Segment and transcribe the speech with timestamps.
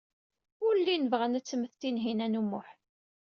[0.65, 2.67] Ur llin bɣan ad temmet Tinhinan u Muḥ.